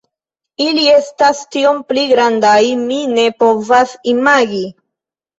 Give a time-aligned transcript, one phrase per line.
[0.67, 4.63] Ili estas tiom pli grandaj, mi ne povas imagi.